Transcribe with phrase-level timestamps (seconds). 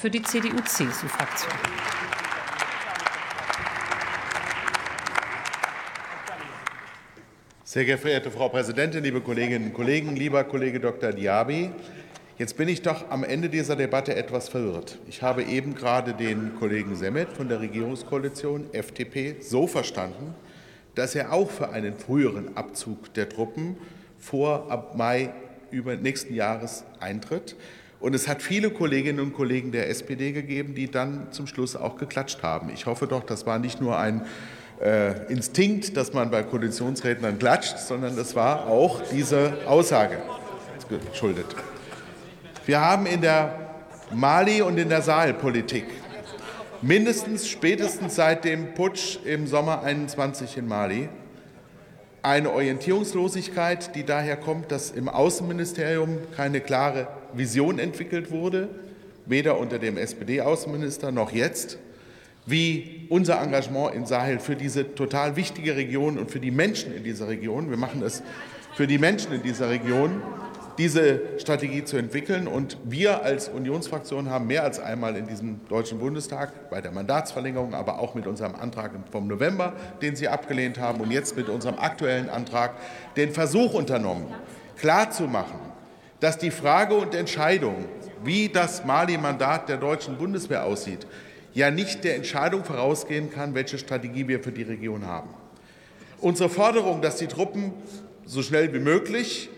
[0.00, 1.52] Für die CDU-CSU-Fraktion.
[7.64, 11.10] Sehr geehrte Frau Präsidentin, liebe Kolleginnen und Kollegen, lieber Kollege Dr.
[11.12, 11.70] Diaby!
[12.38, 14.98] Jetzt bin ich doch am Ende dieser Debatte etwas verwirrt.
[15.08, 20.36] Ich habe eben gerade den Kollegen Semmet von der Regierungskoalition FDP so verstanden,
[20.94, 23.76] dass er auch für einen früheren Abzug der Truppen
[24.16, 25.30] vor ab Mai
[25.72, 27.56] über nächsten Jahres eintritt.
[28.00, 31.96] Und es hat viele Kolleginnen und Kollegen der SPD gegeben, die dann zum Schluss auch
[31.96, 32.70] geklatscht haben.
[32.72, 34.24] Ich hoffe doch, das war nicht nur ein
[34.80, 40.18] äh, Instinkt, dass man bei Koalitionsrednern klatscht, sondern es war auch diese Aussage
[41.10, 41.46] geschuldet.
[42.66, 43.68] Wir haben in der
[44.14, 45.84] Mali- und in der Sahelpolitik
[46.80, 51.08] mindestens spätestens seit dem Putsch im Sommer 21 in Mali
[52.22, 58.68] eine Orientierungslosigkeit, die daher kommt, dass im Außenministerium keine klare Vision entwickelt wurde,
[59.26, 61.78] weder unter dem SPD-Außenminister noch jetzt
[62.46, 67.04] wie unser Engagement in Sahel für diese total wichtige Region und für die Menschen in
[67.04, 68.22] dieser Region, wir machen es
[68.74, 70.22] für die Menschen in dieser Region,
[70.78, 72.46] diese Strategie zu entwickeln.
[72.46, 77.74] Und wir als Unionsfraktion haben mehr als einmal in diesem Deutschen Bundestag bei der Mandatsverlängerung,
[77.74, 81.78] aber auch mit unserem Antrag vom November, den Sie abgelehnt haben, und jetzt mit unserem
[81.78, 82.76] aktuellen Antrag
[83.16, 84.26] den Versuch unternommen,
[84.76, 85.58] klarzumachen,
[86.20, 87.84] dass die Frage und Entscheidung,
[88.24, 91.06] wie das Mali-Mandat der deutschen Bundeswehr aussieht,
[91.54, 95.30] ja nicht der Entscheidung vorausgehen kann, welche Strategie wir für die Region haben.
[96.20, 97.72] Unsere Forderung, dass die Truppen
[98.26, 99.48] so schnell wie möglich,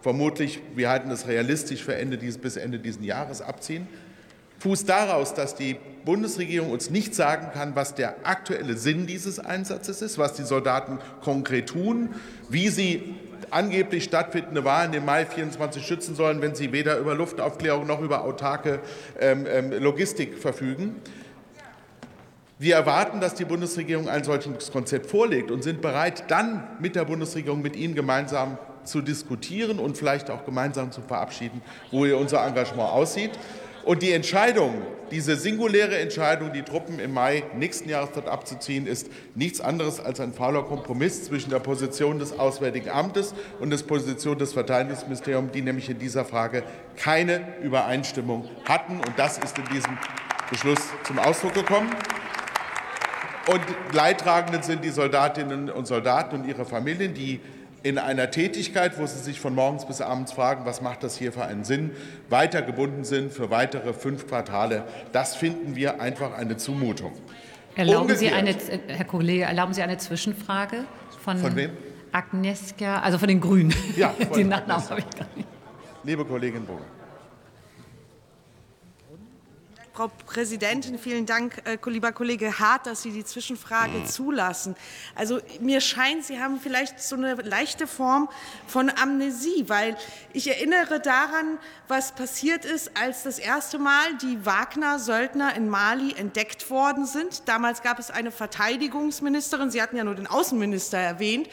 [0.00, 3.88] vermutlich, wir halten es realistisch für Ende dieses, bis Ende dieses Jahres abziehen,
[4.60, 10.02] fußt daraus, dass die Bundesregierung uns nicht sagen kann, was der aktuelle Sinn dieses Einsatzes
[10.02, 12.14] ist, was die Soldaten konkret tun,
[12.48, 13.14] wie sie
[13.54, 18.24] angeblich stattfindende Wahlen im Mai 24 schützen sollen, wenn sie weder über Luftaufklärung noch über
[18.24, 18.80] autarke
[19.20, 20.96] ähm, ähm Logistik verfügen.
[22.58, 27.04] Wir erwarten, dass die Bundesregierung ein solches Konzept vorlegt und sind bereit, dann mit der
[27.04, 32.90] Bundesregierung, mit Ihnen gemeinsam zu diskutieren und vielleicht auch gemeinsam zu verabschieden, wo unser Engagement
[32.90, 33.32] aussieht.
[33.84, 39.08] Und die Entscheidung, diese singuläre Entscheidung, die Truppen im Mai nächsten Jahres dort abzuziehen, ist
[39.34, 44.38] nichts anderes als ein fauler Kompromiss zwischen der Position des Auswärtigen Amtes und der Position
[44.38, 46.62] des Verteidigungsministeriums, die nämlich in dieser Frage
[46.96, 48.96] keine Übereinstimmung hatten.
[48.96, 49.98] Und das ist in diesem
[50.48, 51.90] Beschluss zum Ausdruck gekommen.
[53.46, 53.60] Und
[53.92, 57.40] Leidtragenden sind die Soldatinnen und Soldaten und ihre Familien, die
[57.84, 61.32] in einer Tätigkeit, wo sie sich von morgens bis abends fragen, was macht das hier
[61.32, 61.90] für einen Sinn,
[62.30, 64.84] weiter gebunden sind für weitere fünf Quartale.
[65.12, 67.12] Das finden wir einfach eine Zumutung.
[67.76, 68.56] Erlauben Sie eine,
[68.86, 70.84] Herr Kollege, erlauben Sie eine Zwischenfrage
[71.22, 71.72] von, von wem?
[72.10, 73.74] Agnieszka, also von den Grünen.
[73.96, 75.48] Ja, Den Nachnamen habe ich gar nicht.
[76.04, 76.84] Liebe Kollegin Burger.
[79.94, 84.74] Frau Präsidentin, vielen Dank, äh, lieber Kollege Hart, dass Sie die Zwischenfrage zulassen.
[85.14, 88.28] Also mir scheint, Sie haben vielleicht so eine leichte Form
[88.66, 89.96] von Amnesie, weil
[90.32, 96.70] ich erinnere daran, was passiert ist, als das erste Mal die Wagner-Söldner in Mali entdeckt
[96.70, 97.48] worden sind.
[97.48, 101.48] Damals gab es eine Verteidigungsministerin, Sie hatten ja nur den Außenminister erwähnt,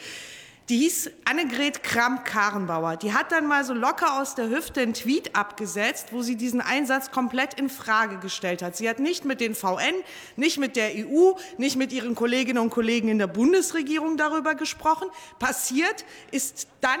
[0.68, 2.96] die hieß Annegret Kramp-Karrenbauer.
[2.96, 6.60] Die hat dann mal so locker aus der Hüfte einen Tweet abgesetzt, wo sie diesen
[6.60, 8.76] Einsatz komplett in Frage gestellt hat.
[8.76, 9.94] Sie hat nicht mit den VN,
[10.36, 15.08] nicht mit der EU, nicht mit ihren Kolleginnen und Kollegen in der Bundesregierung darüber gesprochen.
[15.38, 17.00] Passiert ist dann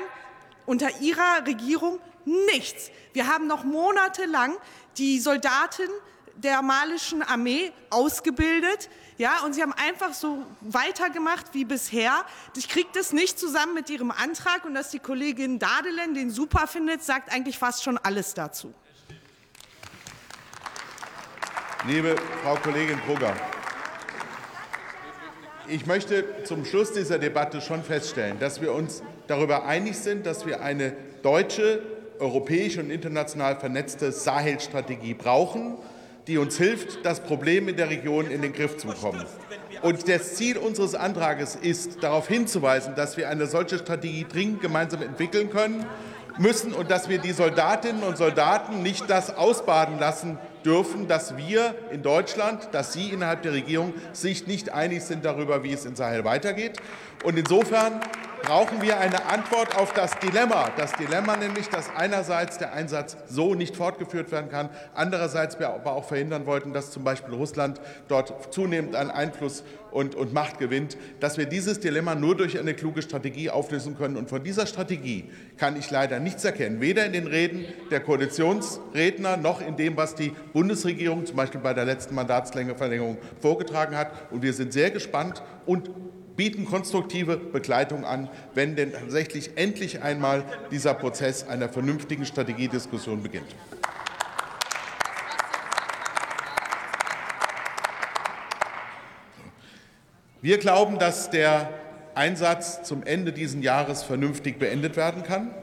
[0.66, 2.90] unter ihrer Regierung nichts.
[3.12, 4.56] Wir haben noch monatelang
[4.98, 5.88] die Soldaten
[6.36, 8.88] der malischen Armee ausgebildet.
[9.18, 12.24] Ja, und sie haben einfach so weitergemacht wie bisher.
[12.56, 16.66] Ich kriege das nicht zusammen mit ihrem Antrag und dass die Kollegin Dadelen den super
[16.66, 18.72] findet, sagt eigentlich fast schon alles dazu.
[21.86, 23.34] Liebe Frau Kollegin Brugger,
[25.68, 30.46] ich möchte zum Schluss dieser Debatte schon feststellen, dass wir uns darüber einig sind, dass
[30.46, 31.82] wir eine deutsche,
[32.18, 35.76] europäische und international vernetzte Sahel-Strategie brauchen
[36.26, 39.24] die uns hilft, das Problem in der Region in den Griff zu bekommen.
[39.82, 45.02] Und das Ziel unseres Antrags ist, darauf hinzuweisen, dass wir eine solche Strategie dringend gemeinsam
[45.02, 45.84] entwickeln können
[46.38, 51.74] müssen und dass wir die Soldatinnen und Soldaten nicht das ausbaden lassen dürfen, dass wir
[51.90, 55.96] in Deutschland, dass Sie innerhalb der Regierung sich nicht einig sind darüber, wie es in
[55.96, 56.78] Sahel weitergeht.
[57.24, 58.00] Und insofern
[58.42, 60.70] brauchen wir eine Antwort auf das Dilemma.
[60.76, 65.92] Das Dilemma nämlich, dass einerseits der Einsatz so nicht fortgeführt werden kann, andererseits wir aber
[65.92, 69.62] auch verhindern wollten, dass zum Beispiel Russland dort zunehmend an Einfluss
[69.92, 74.16] und, und Macht gewinnt, dass wir dieses Dilemma nur durch eine kluge Strategie auflösen können.
[74.16, 79.36] Und von dieser Strategie kann ich leider nichts erkennen, weder in den Reden der Koalitionsredner
[79.36, 84.10] noch in dem, was die Bundesregierung zum Beispiel bei der letzten Mandatslängeverlängerung vorgetragen hat.
[84.30, 85.90] Und wir sind sehr gespannt und
[86.36, 93.54] bieten konstruktive Begleitung an, wenn denn tatsächlich endlich einmal dieser Prozess einer vernünftigen Strategiediskussion beginnt.
[100.40, 101.70] Wir glauben, dass der
[102.14, 105.54] Einsatz zum Ende dieses Jahres vernünftig beendet werden kann.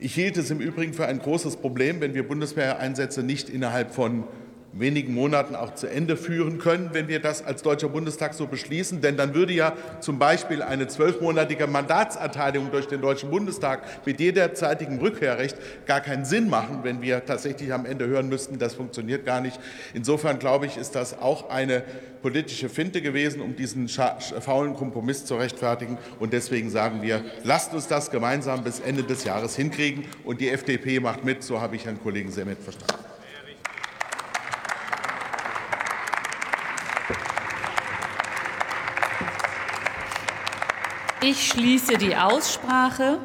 [0.00, 4.24] Ich hielt es im Übrigen für ein großes Problem, wenn wir Bundeswehreinsätze nicht innerhalb von
[4.76, 9.00] wenigen Monaten auch zu Ende führen können, wenn wir das als Deutscher Bundestag so beschließen.
[9.00, 14.98] Denn dann würde ja zum Beispiel eine zwölfmonatige Mandatserteilung durch den Deutschen Bundestag mit jederzeitigem
[14.98, 15.56] Rückkehrrecht
[15.86, 19.60] gar keinen Sinn machen, wenn wir tatsächlich am Ende hören müssten, das funktioniert gar nicht.
[19.94, 21.84] Insofern glaube ich, ist das auch eine
[22.22, 25.98] politische Finte gewesen, um diesen faulen Kompromiss zu rechtfertigen.
[26.18, 30.04] Und deswegen sagen wir, lasst uns das gemeinsam bis Ende des Jahres hinkriegen.
[30.24, 33.13] Und die FDP macht mit, so habe ich Herrn Kollegen Semmet verstanden.
[41.26, 43.18] Ich schließe die Aussprache.